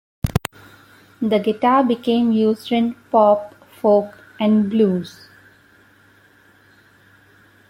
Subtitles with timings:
[1.21, 5.27] The guitar became used in pop, folk, and blues.